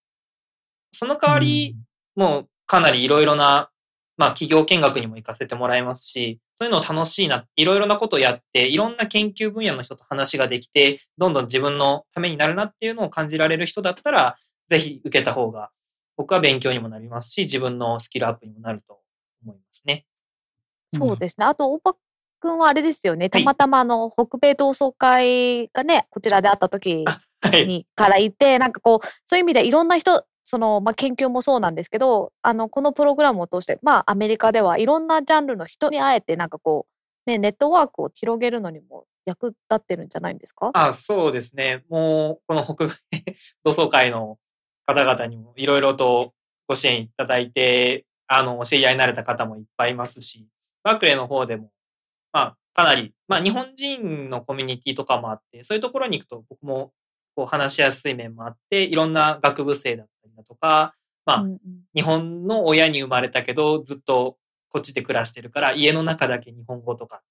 [0.92, 1.76] その代わり、
[2.16, 3.70] もうかなりいろいろな、
[4.16, 15.70] まあ企業見学にも行かせてもらいますし、そういうの楽しいな、いろいろなことをやって、いろんな研究分野の人と話ができて、どんどん自分のためになるなっていうのを感じられる人だったら、ぜひ受けた方が、
[16.16, 18.98] 僕は勉強にもなりますし、自分のスキルアップにもなると
[19.44, 20.04] 思いますね。
[20.92, 21.46] そうですね。
[21.46, 21.96] あと、大場
[22.40, 23.30] 君はあれですよね。
[23.30, 27.04] たまたまあの、北米同窓会がね、こちらであった時
[27.52, 36.86] にからいて、なんかこう、そういう意味でいろんな人、その、まあ、研究もそうなんですけど、あの、このプログラムを通して、まあ、アメリカではいろんなジャンルの人に会えて、なんかこ
[37.26, 40.70] う、ね、ネットワークを広げるのにも役立ってるんじゃないんですか？
[40.72, 41.84] あそうですね。
[41.90, 42.92] もう、この北米
[43.64, 44.38] 同窓会の
[44.86, 46.32] 方々にもいろいろと
[46.66, 50.46] ご支援いただいて、あの、知り合いになれた方もいっぱいいますし、
[50.82, 51.70] バークレーの方でも、
[52.32, 56.92] まあ、かなり、まあ、日本人のコミュニティとかもあって、そういうところに行くと僕も
[57.34, 61.58] こう話しやすい面もあって、いろんな学部生だったりだとか、まあ、うんうん、
[61.94, 64.36] 日本の親に生まれたけど、ずっと
[64.70, 67.22] こっちで暮らしてるから、家の中だけ日本語とか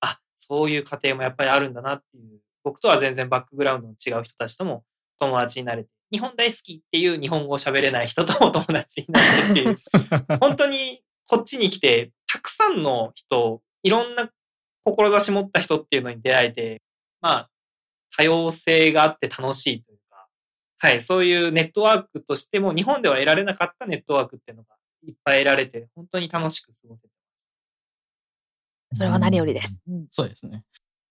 [0.00, 4.84] あ、そういう家庭もやっぱりあるんだなっていう、僕とは全然バックグラウンドの違う人たちとも
[5.18, 9.78] 友達になれて、日本大好きっていう日本語を喋れない人とも 友達になってっていう、
[10.38, 14.30] 本当にこっちに来て、たくさんの人、いろんな
[14.84, 16.82] 志持った人っていうのに出会えて、
[17.20, 17.50] まあ、
[18.16, 20.28] 多様性があって楽しいというか、
[20.78, 28.98] はい、そういうネットワークとしても、日本では得られなかったネットワークっていうのがいっぱい得られて、本当に楽しく過ごせてます。
[28.98, 29.80] それは何よりです。
[29.88, 30.64] うん、そうですね。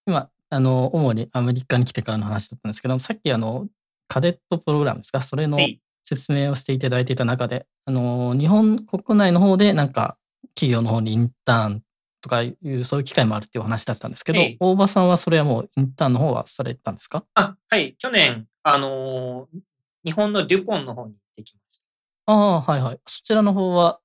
[0.06, 3.68] 今、あの、主にアメリカに来てからの話だったんですけど、さっきあの、
[4.08, 5.22] カデットプログラムですか？
[5.22, 5.58] それの
[6.04, 10.18] 説明をしていただいていた中で、あの、日本国内の方でなんか
[10.54, 11.84] 企業の方にインターン
[12.22, 17.26] とかいう、そういう機会もあるっていう話だったんですけど、大場さんはそれはもうインターンの方はされたんですか？
[17.34, 17.96] あ、はい。
[17.98, 19.60] 去年、あのー、
[20.06, 21.84] 日本のデュポンの方に行ってきました。
[22.28, 23.00] ああ、はいはい。
[23.08, 24.00] そちらの方は、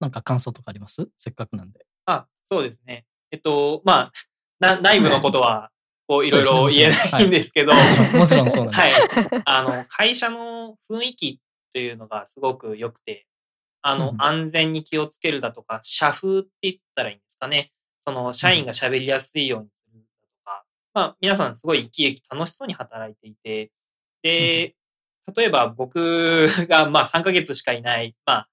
[0.00, 1.08] なんか感想とかあります？
[1.18, 1.86] せっかくなんで。
[2.06, 3.06] あ、そうですね。
[3.30, 4.12] えっと、まあ、
[4.60, 5.70] な内部のことは、
[6.06, 7.72] こう、 いろいろ言えないんですけど、
[8.18, 8.80] もちろんそうなんです。
[8.80, 9.42] はい。
[9.44, 11.40] あの、会社の雰囲気
[11.72, 13.26] というのがすごく良くて、
[13.82, 17.72] あの、うん、安全に気をつけるだとか、社風って言ったらいいんですかね。
[18.04, 20.64] その、社員が喋りやすいようにするだとか、
[20.94, 23.70] まあ、皆さんすごい生き生き楽しそうに働いていて、
[24.22, 24.74] で、
[25.36, 28.48] 例えば僕が、まあ、3ヶ月しかいない、まあ、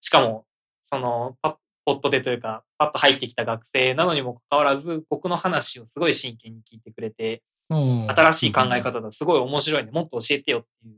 [0.00, 0.46] しかも、
[0.82, 1.36] その、
[1.84, 10.96] ポットでというか、パッと入ってきた学生なのにもかかわらず、僕の話をすごい真剣に聞いてくれて、新しい考え方だ、すごい面白いんで、もっと教えてよっていう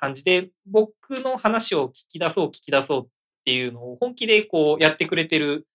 [0.00, 3.08] 感じで、僕の話を聞き出そう、聞き出そうっ
[3.44, 5.66] ていうのを本気でこうやってくれてる。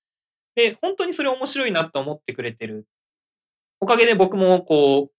[0.55, 2.87] で、本当にそれ面白いなと思ってくれてる。
[3.79, 5.15] おかげで僕もこう、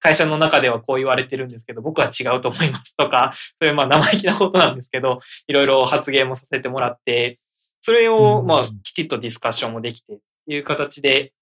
[0.00, 7.38] 会社の中ではこう言われてるんですけど、僕は違うと思いますとか、そういうまあ生意気なことなんですけど、いろいろ発言もさせてもらって、
[7.80, 11.32] それをまあきちっとディスカッションもできていう形で、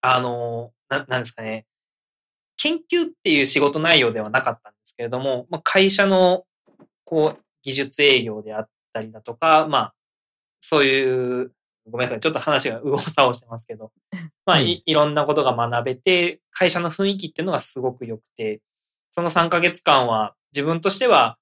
[0.00, 1.66] あの、ななんですかね、
[2.56, 6.44] 研究っていう仕事内容ではなかったんですけれども、まあ、会社の、
[7.04, 9.94] こう、技術営業であったりだとか、まあ、
[10.60, 11.52] そういう、
[11.90, 13.92] ごめんなさい、ちょっと話が右往左往してますけど、
[14.46, 18.60] まあい、いろんなことが学べて、会社の雰囲気っていうのがすごく良くて、
[19.10, 21.38] その3ヶ月間は自分としては、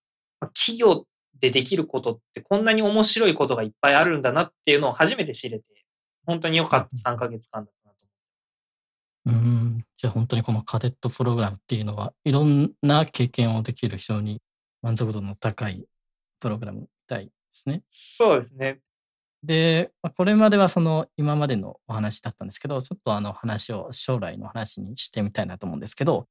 [0.55, 1.07] 企業
[1.39, 5.65] でできることってこんなに面白いことがいっぱいあるんだなっていうのを初めて知れて、
[6.27, 8.05] 本当に良かった3ヶ月間だったなと
[9.27, 9.49] 思って。
[9.49, 9.72] うん
[10.03, 14.43] じゃあ本当にこのカデットプログラムっていうのは、いろんな経験をできる非常に
[14.83, 15.87] 満足度の高い
[16.41, 17.83] プログラムみたいでですね。
[17.87, 18.81] そうですね。
[19.45, 26.27] で、まあこれまではその今までのお話だったんですけど、ちょっとあの話を将来の話にしてみたいなと思うんですけど、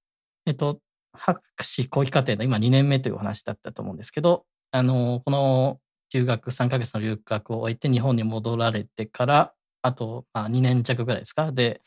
[0.46, 0.80] えっと、
[1.14, 5.80] 博士後期課程の今2年目というお話だったと思うんですけど、あの、この
[6.14, 11.54] 留学、3ヶ月の留学を終えて日本に戻られてから、あと、まあ、2年弱ぐらいですか？
[11.54, 11.82] で、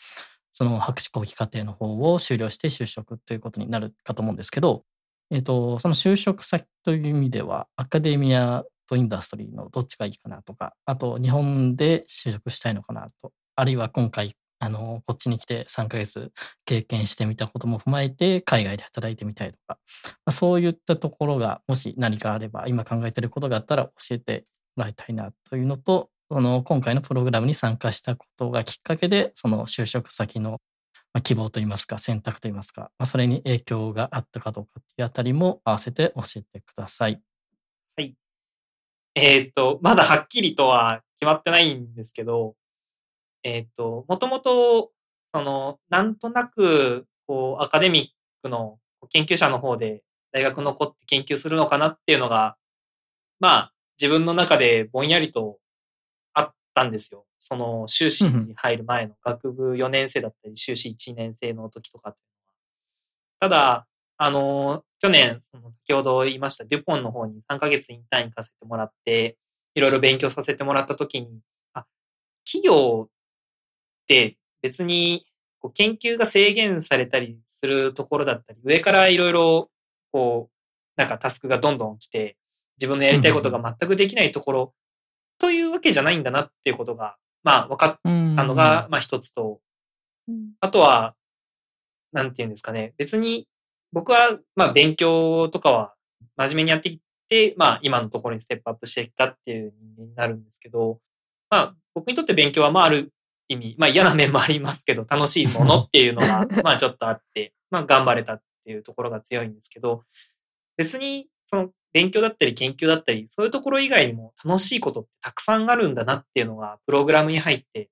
[0.55, 4.85] その博士後期課程の方を修了して就職ということになるかと思うんですけど、
[5.33, 16.31] えっと、その就職先という意味では、アカデミアとインダストリーのどっちがいいかなとか、あと、日本で就職したいのかなと、あるいは今回、あの、こっちに来て3ヶ月
[16.64, 24.45] 経験してみたことも踏まえて、海外で働いてみたいとか、まあ、そういったところが、もし何かあれば、今考えていることがあったら教えて
[24.77, 30.60] もらいたいなというのと、その今回のプログラムに参加したことがきっかけで、その就職先の
[31.22, 37.22] 希望といいますか、選択といいますか、まあ、それに影響があったかどうかっていうあたりも合わせて教えてください。
[37.96, 38.16] はい。
[39.14, 42.56] えっ、と、まだはっきりとは決まってないんですけど、
[43.44, 44.90] えっ、と、もともと、
[45.32, 48.78] その、なんとなく、こう、アカデミックの
[49.10, 52.56] 研究者の方で大学残って研究するのかなっていうのが、
[53.38, 55.58] まあ、自分の中でぼんやりと
[56.74, 57.26] たんですよ。
[57.38, 62.22] その、修士に入る前の学部4年生だったり、修士1年生の時とかってい
[63.40, 63.50] うのは。
[63.50, 69.37] ただ、あの、去年、その先ほど言いましたデュポンの方に3ヶ月インターン行かせてもらって、
[69.74, 71.40] いろいろ勉強させてもらった時に、
[71.72, 71.84] あ、
[72.44, 73.10] 企業っ
[74.06, 75.26] て別に
[75.64, 79.70] こう研究が制限されたりするところだったり、上からいろいろ、
[80.12, 80.54] こう、
[80.96, 82.37] なんかタスクがどんどん来て、
[82.78, 84.74] 自分のやりたいことが全くできないところ、
[85.38, 89.61] というわけじゃないんだなっていうことが、まあ分かったのが、まあ一つと、
[90.29, 90.53] うん。
[90.61, 91.14] あとは、
[92.12, 92.94] なんていうんですかね。
[92.97, 93.47] 別に、
[93.92, 95.94] 僕は、まあ、勉強とかは
[96.37, 100.99] 真面目にやってきて、まあ、今のところにステップアップしてきたっていう人間になるんですけど、
[101.51, 103.12] まあ、僕にとって勉強は、まあ、ある
[103.49, 110.03] 意味、まあ、嫌な面もありますけど、楽しいものっていうのが、 まあ、ちょっとあって、まあ、頑張れたっていうところが強いんですけど、
[110.77, 117.88] 別に、その、勉強だったり研究だったり、そういうところ以外にも楽しいことってたくさんあるんだなっていうのが、プログラムに入って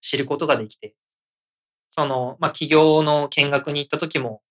[0.00, 0.94] 知ることができて、
[1.88, 4.42] その、まあ、企業の見学に行った時も、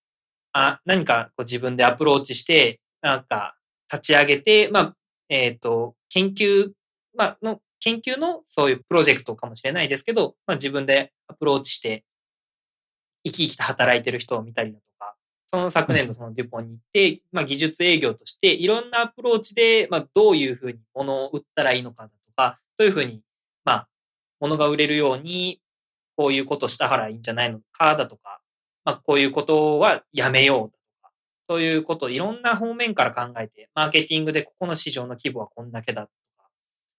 [0.52, 3.56] あ、何かこう自分でアプローチして、なんか
[3.92, 4.96] 立ち上げて、まあ、
[5.30, 6.72] えっ、と、研究、
[7.18, 12.04] まあ、の、研究のそういうプロジェクトかもしれないですけど、まあ、自分でアプローチして、
[13.24, 14.95] 生き生きと働いてる人を見たりだとか、
[15.56, 23.22] その昨年度そのデュポンに行って、まあ、技術営業として、いろんなアプローチで、まあ、どういうふうに物を売ったらいいのかだとか、どういうふうに、
[23.64, 23.88] まあ、
[24.40, 25.62] 物が売れるように、
[26.18, 28.42] こういうことしたらいいんじゃないのかだとか、
[28.84, 30.72] まあ、こういうことはやめようだと
[31.04, 31.12] か、
[31.50, 36.50] そういうことをいろんな方面から考えて、マーケティングでここの市場の規模はこんだけだとか、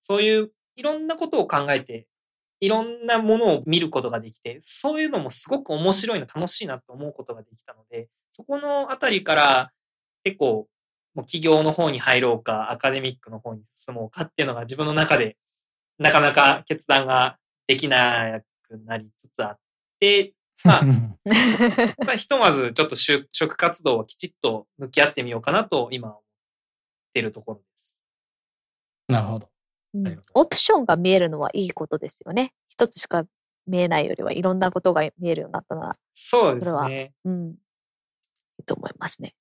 [0.01, 2.07] そういういろんなことを考えて、
[2.61, 9.73] いろんなものを見ることができて、そういうのもすごく面白いな、楽しいなと思うことができたので、そこのあたりから
[10.23, 10.69] 結構、
[11.15, 15.39] もう企業の方に入ろうか、アカデミックの方に進もうかっていうのが自分の中で
[15.99, 19.59] なかなか決断ができなくなりつつあっ
[20.01, 20.83] て、まあ、
[22.05, 26.23] まあ、ひとまずちょっと就職活動はきちっと向き合ってみようかなと今思っ
[27.15, 28.05] ているところです。
[29.09, 29.49] なるほど。
[29.95, 32.53] うんオプションが見えるのはいいことですよね。
[32.69, 33.25] 一つしか
[33.67, 37.15] 見えないよりはいろんなことが見えるようになったなら、そうですね。
[37.25, 37.55] うん、
[38.67, 39.35] と思いますね。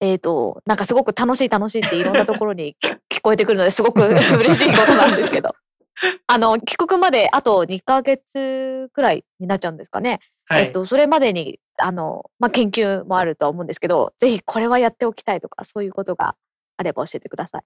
[0.00, 5.54] えっ、と、なんかすごく楽しい楽しいっていろんなところに 聞聞こえてくるのですごく 嬉しいことなんですけど。
[6.26, 10.20] あの、帰国まであと2ヶ月くらいになっちゃうんですかね。
[10.46, 10.64] はい。
[10.66, 16.36] えっと、それまでに、あの、まあ、研究もあるとは思うんですけど、ぜひこれはやっておきたいとか、そういうことが
[16.76, 17.62] あれば教えてください。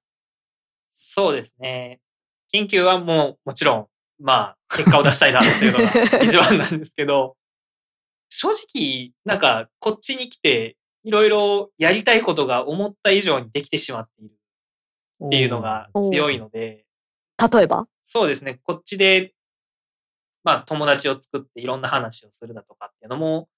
[0.89, 2.01] そうですね。
[2.53, 3.87] 研究はもうもちろん、
[4.21, 7.37] まあ、結果を出したいなっていうのが一番なんですけど、
[8.29, 14.35] 正直、なんか、こっちに来て、いろいろやりたいことが思った以上にできてしまっている。
[15.23, 16.87] っていうのが強いので、
[17.53, 17.87] 例えば？
[18.01, 18.59] そうですね。
[18.63, 19.35] こっちで、
[20.45, 23.51] まあ、友達を作っていろんな話をするだとかっていうのも、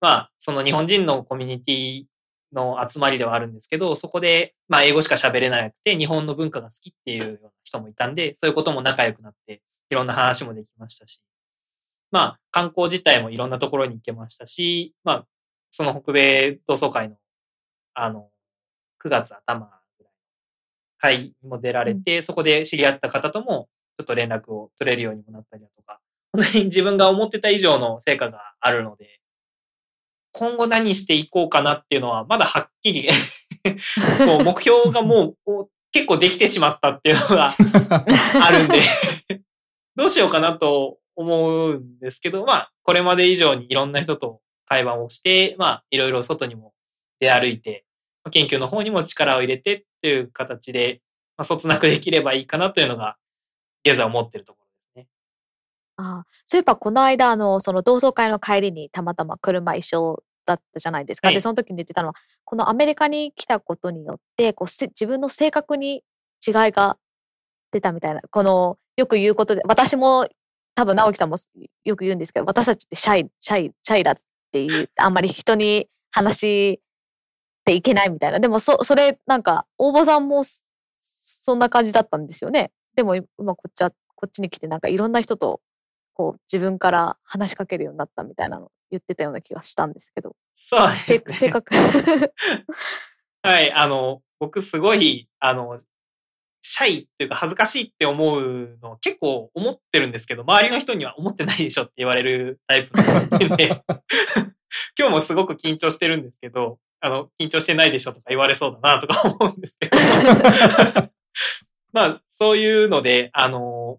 [0.00, 2.04] まあ、その日本人のコミュニティ
[2.52, 11.22] の集まりではあるんですけど、そこで、まあ、英語しか喋れなくて、日本の文化が好きっていうような人もいたんで、そういうことも仲良くなって、いろんな話もできましたし、
[12.10, 15.26] まあ、観光自体もいろんなところに行けましたし、まあ、
[15.70, 17.16] その北米同窓会の、
[17.94, 18.28] あの、
[19.04, 19.66] 9月頭
[19.98, 20.16] ぐらいの
[20.98, 26.00] 会にも出られて、そこで知り合った方とも、ちょっと連絡を取れるようにもなったりだとか、
[26.32, 29.20] 本当に自分が思ってた以上の成果があるので、
[30.32, 33.08] 今後何していこうかなっていうのは、まだはっきり
[34.26, 37.52] こう 目標がもう結構できてしまったっていうのが
[38.44, 38.80] あるんで
[39.96, 46.72] どうしようかなと思うんですけど、まあ、これまで以上にいろんな人と会話をして、まあ、いろいろ外にも
[47.20, 47.84] 出歩いて、
[48.30, 51.00] 研究の方にも力を入れてっていう形で、
[51.36, 53.16] まあ、そつなくできればいいかなというのが、
[53.84, 54.66] 現在思ってるところ
[55.00, 55.08] ですね。
[55.96, 61.28] ああ、そういえばこの間、あの、その同窓会の帰りにたまたま車一緒だったじゃないですか。
[61.28, 66.02] はい、で、その時に言ってたのは、このアメリカに来たことによって、こう自分の性格に
[66.46, 66.98] 違いが
[67.72, 70.28] 出たみたいな、この、よく言うことで、私も
[70.74, 71.36] 多分直樹さんも
[71.84, 74.22] よく言うんですけど、私たちってシャイ、シャイ、シャイだって
[74.62, 76.80] いう、あんまり人に話し
[77.64, 78.40] ていけないみたいな。
[78.40, 80.42] でもそ、それなんか、大場さんも
[81.00, 82.72] そんな感じだったんですよね。
[82.94, 85.60] でも今こっちは、こっちに来てなんかいろんな人と
[86.14, 90.34] こう自分から話しかけるようになったみたいなの言ってたような気がしたんですけど。
[90.52, 91.34] そうですね。
[91.34, 91.74] 性格。
[93.42, 95.78] はい、あの、僕すごい、あの、
[96.70, 102.94] シャイっていうか恥ずかしいって思うの結構思ってるんですけど、周りの人には思ってないでしょって言われるタイプ
[103.56, 103.82] で、
[104.98, 109.96] 今日もすごく緊張してるんですけど、あの、緊張してないでしょとか言われそうだなとか思うんですけど。
[111.92, 113.98] まあ、そういうので、あの、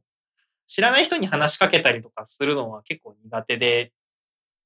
[0.68, 3.92] 知らない人に話しかけたりとかするのは結構苦手で、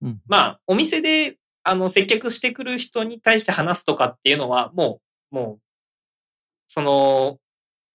[0.01, 4.99] うん、まあ、お店で、あの、接客してくる人に対して話すとかっていうのは、も
[5.31, 5.61] う、もう、
[6.67, 7.39] その、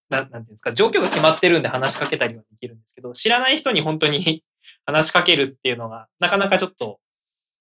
[0.09, 4.43] ななんていうんですか、状況が決まってるんで話しかけたりはできるんですけど、知らない人に本当に
[4.85, 6.99] 話しかけるっていうのが、なかなかちょっと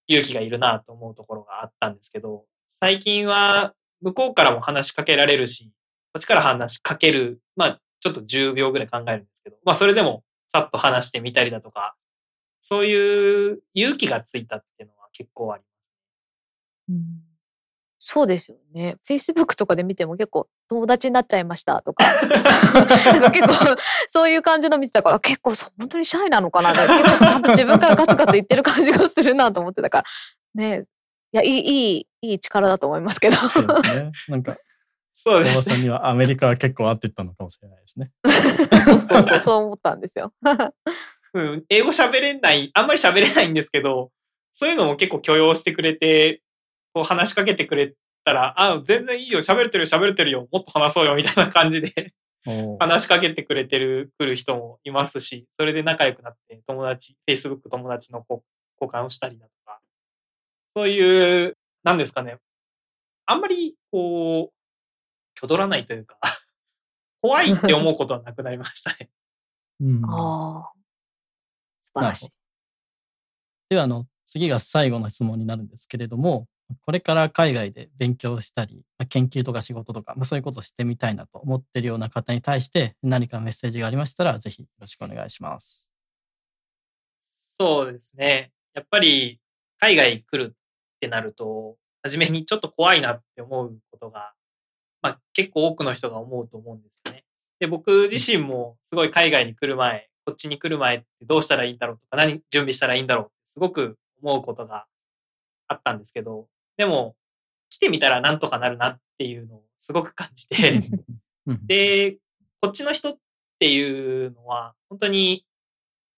[0.06, 5.72] 勇気がいるなと思うところがあったんですけど、最近は向こうからも話しかけられるし、
[6.12, 11.96] こっちから話しかける、まあ、ちょっと10秒ぐらい考えるんですけど、まあ、それでもさっと話してみたりだとか、
[12.60, 15.92] そういう勇気がついたっていうのは結構あります。
[16.88, 17.27] うん、
[18.10, 18.96] そうですよね。
[19.06, 22.06] Facebook とかで見ても結構友達になっちゃいましたとか。
[23.12, 23.76] なんか結構
[24.08, 30.04] そういう感じの見てたから結構本当にシャイなのかな結構ちゃんと自分からガツガツ言ってる感じがするなと思ってたから。
[30.54, 30.84] ね
[31.34, 33.36] いや、いい、いい、いい力だと思いますけど。
[33.36, 34.12] ね。
[34.28, 34.56] なんか、
[35.12, 35.74] そうです、ね。
[35.74, 38.10] さんにはアメリカは結構合ってたのかもしれないですね。
[38.24, 40.32] そうそう思ったんですよ。
[41.34, 44.10] うん、英語喋れない、あんまり喋れないんですけど、
[44.50, 46.40] そういうのも結構許容してくれて、
[46.92, 52.14] こう話しかけてくれたら、あ、全然いいよ、喋れてるよ、喋れてるよ、もっと話そうよ、みたいな感じで
[52.78, 58.42] 話しかけてくれてる、来る人もいますし、それで仲良くなって、友達、Facebook 友達の交
[58.80, 59.80] 換をしたりだとか、
[60.68, 62.38] そういう、なんですかね、
[63.26, 64.58] あんまり、こう、
[65.36, 66.18] 挙取らないというか
[67.22, 69.10] 怖いって思うことはなくなりましたね。
[69.80, 70.72] うん、ああ。
[71.82, 72.30] 素晴らしい。
[73.68, 76.48] では、あの、次が最後の質問になるんですけれども、
[76.82, 85.92] これから海外で勉強したり、研究とか仕事とか、まあ、そういうことをしてみたいなと思ってるような方に対して何かメッセージがありましたら、ぜひよろしくお願いします。
[87.60, 88.52] そうですね。
[88.74, 89.40] やっぱり
[89.80, 90.54] 海外来るっ
[91.00, 94.32] てなると、初めにちょっと怖いなって思うことが、
[95.02, 97.24] まあ結構多くの人が思うと思うんですよね。
[97.60, 104.86] で、僕自身もすごい海外に来る前、こっちに来る前ってどうしたらいいんだろうとか、何準備したらいいんだろうってすごく思うことが
[105.66, 107.14] あったんですけど、でも、
[107.68, 110.82] 来てみたらなんとかなるなっていうのをすごく感じて
[111.66, 112.16] で、
[112.62, 113.16] こっちの人っ
[113.58, 115.44] ていうのは、本当に、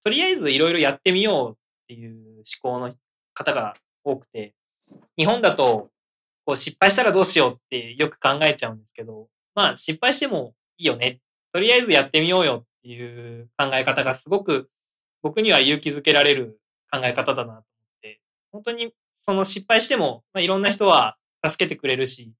[0.04, 1.54] とりあえずいろいろやってみようっ
[1.88, 2.94] ていう思考の
[3.34, 4.54] 方が多くて、
[5.16, 5.90] 日本だと、
[6.44, 11.20] こう失敗したらどうしようってよく考えちゃうんですけど、まあ失敗してもいいよね。
[11.52, 14.70] とりあえずやってみようよっていう考え方がすごく
[15.22, 16.58] 僕には勇気づけられる
[16.90, 17.64] 考え方だなと思っ
[18.00, 18.20] て、
[18.52, 18.92] 本当に
[19.22, 22.32] その失敗しても、まあ、いろんな人は助けてくれるし、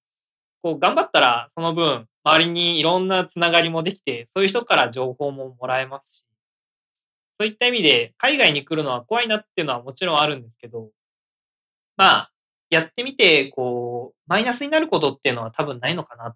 [0.62, 6.26] こう頑張ったらその分周りにいろんなつながりもできて、そういう人から情報ももらえますし、
[7.38, 10.90] そういった意味で海外に来るのは怖いなっていうのはもちろんあるんですけど、
[11.96, 12.30] まあ、
[12.70, 16.34] やってみて、こう、マイナスになることっていうのは多分ないのかな、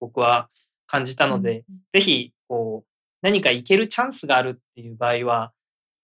[0.00, 0.48] 僕は
[0.86, 2.88] 感じたので、うん、ぜひ、こう、
[3.22, 5.52] 何かいけるチャンスがあるっていう場合は、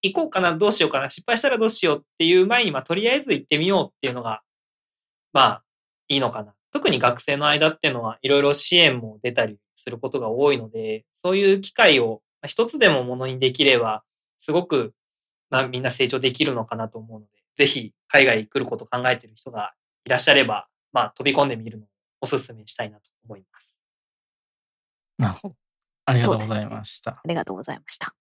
[0.02, 4.42] 行こうかな、どうしようかな、失敗したらどうしようっていう前に、まあ、とりあえず行ってみようっていうのが、
[5.32, 5.64] まあ、
[6.08, 6.54] いいのかな。
[6.72, 14.02] 特に学生の間っていうのは、いろいろ支援も出たりすることが多いので、そういう機会を一つでもものにできれば、
[14.38, 14.92] すごく、
[15.50, 19.72] まあ、みんな成長できるのかなと思うので、ぜひ、海外来ることを考えている人が
[20.04, 21.88] いらっしゃれば、まあ、飛び込んでみるのを
[22.22, 23.80] お勧めしたいなと思います。
[25.18, 25.54] なるほど。
[26.06, 27.12] ありがとうございました。
[27.12, 28.14] ありがとうございました。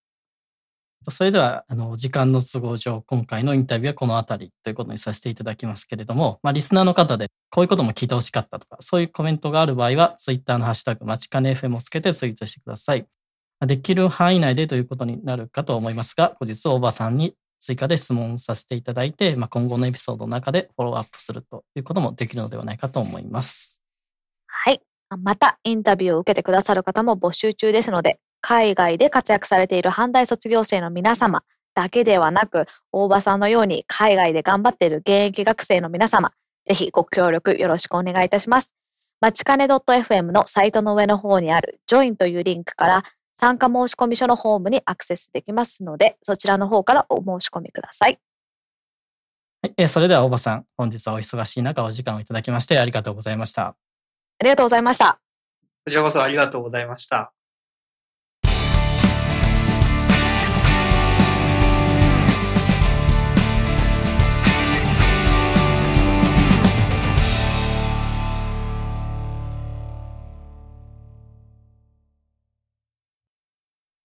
[1.09, 13.07] それでは、あの、時間の都合上、今回のインタビューはこの辺りということにさせていただきますけれども、まあ、リスナーの方でこういうことも聞いてほしかったとか、そういうコメントがある場合は、ツイッターのハッシュタグ、まちかね FM をつけてツイートしてください。
[13.65, 23.81] できる範囲内でということになるかと思いますが、後日、大場さんに追加で質問させていただいて、まあ、今後のエピソードの中でフォローアップするということもできるのではないかと思います。
[24.47, 24.81] はい。
[25.19, 36.33] また、インタビューを受けてくださる方も募集中ですので、海外で活躍されている阪大卒業生の皆様だけではなく、大場さんのように海外で頑張っている現役学生の皆様、
[36.67, 38.73] ぜひご協力よろしくお願いいたします。
[39.21, 43.03] まちかね .fm のサイトの上の方にある Join というリンクから
[43.35, 48.19] 参加申込書のホームにアクセスできますので、そちらの方からお申し込みください。
[49.61, 53.63] はい、えーそれでは大場さん、本日はお忙しい中お時間をいただきましてありがとうございました。
[53.67, 55.19] ありがとうございました。
[55.85, 57.31] こちらこそありがとうございました。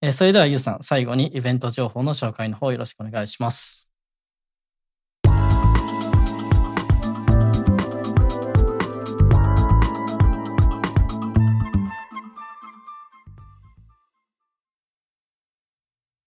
[0.07, 3.91] えーそれではゆうさん、最後にイベント情報の紹介の方よろしくお願いします。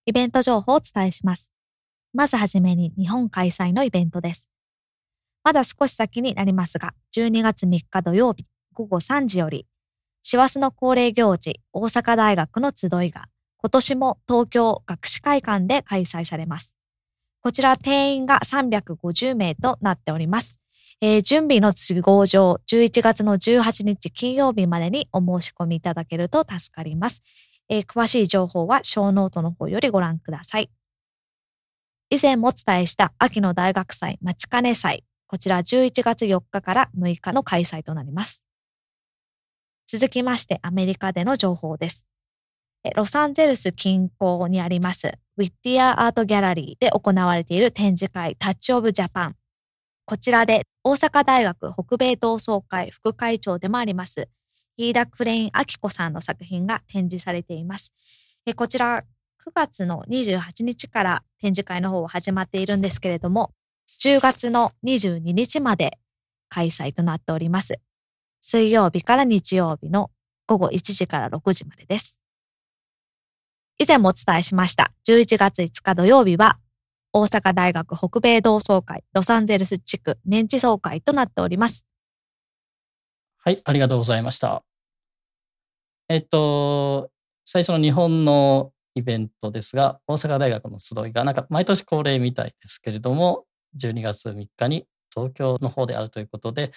[0.05, 1.49] イベント情報をお伝えします。
[2.13, 4.49] まずはじめに日本開催のイベントです。
[5.41, 9.67] まだ少し先になりますが、12月3日土曜日午後3時より、
[10.21, 13.29] 師走の恒例行事、大阪大学の集いが、
[13.61, 16.73] 今年も東京学士会館で開催されます。
[17.41, 20.59] こちら定員が350名となっております。
[21.01, 27.21] えー準備の都合上、11月の18日金曜日までにお申し込みいただけると助かります。
[27.69, 30.69] えー詳しい情報は小ノートの方よりご覧ください。
[32.09, 35.03] 以前もお伝えした秋の大学祭まちかね祭。
[35.27, 38.43] こちら11月4日から6日の開催となります。
[39.85, 42.08] 続きましてアメリカでの情報です。
[42.95, 49.35] ロサンゼルス近郊にありますウィッティアアートギャラリーで行われている展示会タッチオブジャパン。
[50.05, 54.27] こちらで大阪大学北米同窓会副会長でもあります
[54.75, 57.93] 飯田クレイン明子さんの作品が展示されています。
[58.55, 59.03] こちら
[59.45, 63.51] 9月の28日から展示会の方は始まっているんですけれども、
[64.01, 65.99] 10月の22日まで
[66.49, 67.79] 開催となっております。
[68.41, 70.11] 水曜日から日曜日の
[70.47, 72.18] 午後1時から6時までです。
[73.81, 76.59] 以前もお伝えしました11月5日土曜日は
[77.13, 81.85] 大阪大学北米同窓会ロサンゼルス地区年次総会となっております。
[83.37, 84.63] はい、ありがとうございました。
[86.09, 87.09] えっと、
[87.45, 93.45] 最初の日本のイベントですが、大阪大学の集いが、なんか毎年恒例みたいですけれども、
[93.77, 96.73] 12月3日に東京の方であるということで、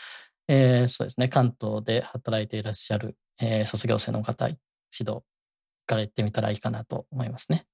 [0.47, 4.59] えーそうですね、関東で働いていらっしゃる、えー卒業生の方、指
[5.01, 5.23] 導
[5.93, 7.67] かれてみたらいいかなと思いますね。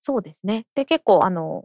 [0.00, 0.66] そうですね。
[0.74, 1.64] で、結構、あの、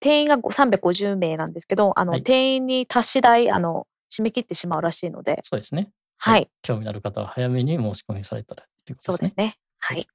[0.00, 5.90] 定員が350名なんですけど、あの、はい定員に達し代、あの、締め切ってしまうらしいので、そうですね。
[6.18, 9.34] はい、興味のある方は早めに申し込みされたらということですねそうです。
[9.36, 9.58] ね。
[9.78, 10.06] はい。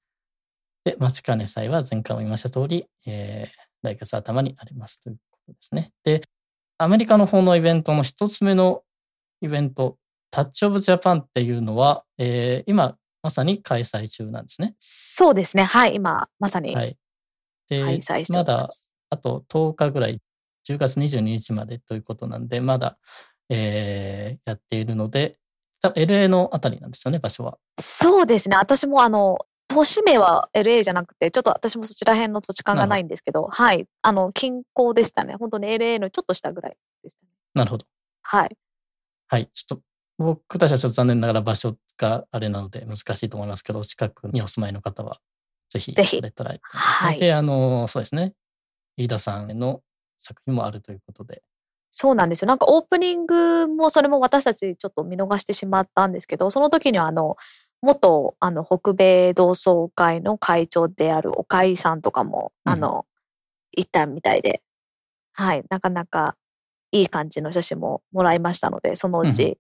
[0.86, 5.94] で、待ちかね祭は前回も言いました通り、えー来月頭にありますということですね。
[6.04, 6.22] で、
[6.78, 8.84] アメリカの方のイベントの一つ目の
[9.42, 9.98] イベント、
[10.32, 14.76] タッチオブジャパンっていうのは、えー今まさに開催中なんですね。
[14.78, 15.64] そうですね。
[15.64, 15.96] はい。
[15.96, 16.98] 今、まさに開
[17.72, 18.02] はい。
[18.30, 18.68] まだ。
[19.12, 20.22] あと10日ぐらい、
[20.68, 22.98] 10月22日までということなんで、まだ、
[23.50, 25.40] えーやっているので、
[25.82, 27.58] 多分 LA のあたりなんですよね、場所は。
[27.80, 28.56] そうですね。
[28.56, 33.86] 私も、あの、都市名は LA じゃなくて、ちょっと私もそちら辺の土地勘がないんですけど、はい。
[34.02, 35.36] あの、近郊でしたね。
[35.40, 37.32] 本当に LA のちょっと下ぐらいでしたね。
[37.54, 37.86] なるほど。
[38.22, 38.58] はい。
[39.28, 39.50] はい。
[39.54, 39.84] ちょっと、
[40.18, 45.20] 僕たちはちょっと残念ながら場所があれなので難しいと思いますけど、近くにお住まいの方は、
[45.70, 46.18] ぜひ、ぜひ。
[46.18, 47.10] されたらいいと思いますね。
[47.10, 47.20] はい。
[47.20, 48.34] で、あの、そうですね。
[48.98, 49.82] 飯田さんの
[50.18, 51.44] 作品もあるということで、
[51.92, 52.48] そうなんですよ。
[52.48, 57.36] なんかオープニングもそれも私たちちょっと見逃してしまったんですけど、その時にはあの、
[57.82, 62.74] 元あの北米同窓会の会長である岡井さんとかも、うん。
[62.74, 63.06] あの、
[63.72, 64.62] 行ったみたいで、
[65.34, 66.36] はい、なかなか
[66.92, 69.58] いい感じの写真ももらいましたので、そのうち、うん。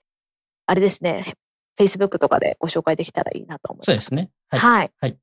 [0.68, 1.36] あれですね、
[1.80, 3.86] Facebook とかでご紹介できたらいいなと思います。
[3.88, 4.32] そうですね。
[4.49, 4.91] はい。
[4.99, 5.11] はい。
[5.11, 5.17] じ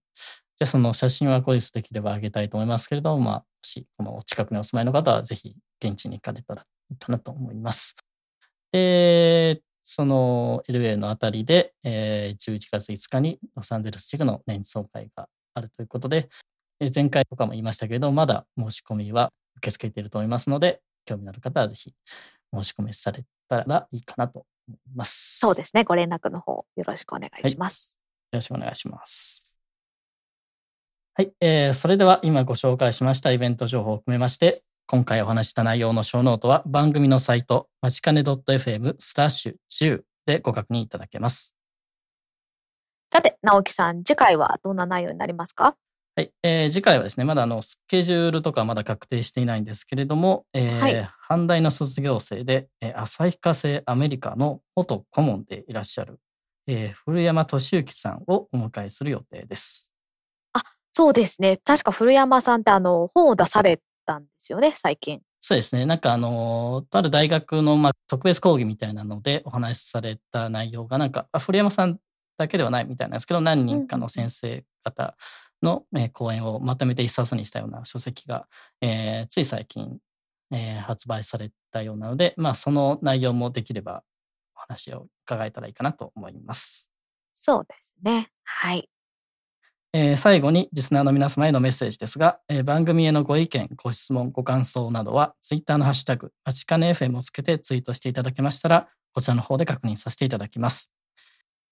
[0.63, 5.55] ゃあ、その写真は後日できればあげたいと思いますけれども、まあ、もし、このお近くにお住まいの方は、ぜひ、
[5.85, 7.95] 現地に行かれたらいいかなと思います。
[8.73, 16.29] で、その LA のあたりで、えー11月5日にロサンゼルス地区の年次総会があるということで、
[16.81, 21.95] え前回とかも言いましたけど、まだ申し込みは受け付けていると思いますので、興味のある方はぜひ
[22.53, 24.45] 申し込みされたらいいかなと思い
[24.95, 25.39] ます。
[25.39, 25.85] そうですね。
[25.85, 28.01] ご連絡の方よろしくお願いします。
[28.33, 29.43] よろしくお願いします。
[31.15, 41.55] はい、えーそれでは今ご紹介しましたイベント情報を含めまして、今回お話しした内容のショーノートは番組のサイト、まちかね .fm スラッシュ10でご確認いただけます。
[43.13, 45.77] さて、直樹さん、次回はどんな内容になりますか？
[46.19, 56.19] はい、えー次回はですね、まだあのスケジュールとかまだ確定していないんですけれども、えーはい阪大の卒業生で、えー旭化成アメリカの元顧問でいらっしゃる、
[56.67, 59.93] えー古山俊之さんをお迎えする予定です。
[60.95, 61.59] そうですね。
[61.59, 65.21] 確か古山さんってあの、本を出されたんですよね、最近。
[65.43, 65.85] そうですね。
[65.85, 71.99] なんかあのーとある大学の、まあ、特別講義みたいなのでお話しされた内容が、なんか、あ古山さん
[72.39, 75.15] だけではないみたいなんですけど、何人かの先生方
[75.67, 78.49] の、えー講演をまとめて一冊にしたような書籍が、
[78.81, 79.99] えーつい最近、
[80.53, 84.03] えー発売されたようなので、まあ、その内容もできれば
[84.57, 86.91] お話を伺えたらいいかなと思います。
[87.33, 88.31] そうですね。
[88.45, 88.89] はい。
[89.93, 100.91] えー最後にリスナーの皆様へのメッセージですが、えー番組へのご意見、ご質問、ご感想などは、ツイッターのハッシュタグ、まちかね FM をつけてツイートしていただけましたら、こちらの方で確認させていただきます。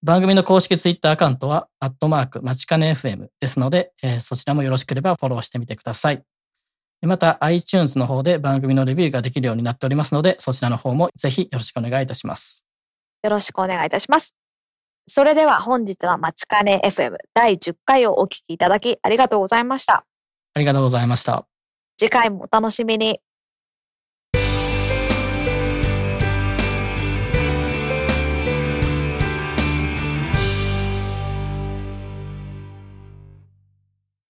[0.05, 6.23] 番組の公式ツイッターアカウントは、アットマーク、まちかね FM ですので、えーそちらもよろしければフォローしてみてください。
[7.01, 12.67] また、iTunes の方で番組のレビューができるようになっておりますので、そちらの方もぜひよろしくお願いいたします。
[13.23, 14.35] よろしくお願いいたします。
[15.09, 20.05] それでは本日はまちかね FM 第10回をお聞きいただきありがとうございました。
[20.53, 21.47] ありがとうございました。
[21.99, 23.21] 次回もお楽しみに。